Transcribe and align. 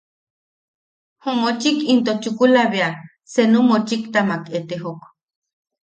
Ju 1.23 1.31
mochik 1.41 1.77
into 1.93 2.11
chukula 2.21 2.63
bea 2.73 2.89
seenu 3.31 3.59
mochiktamak 3.69 4.43
etejok. 4.57 4.99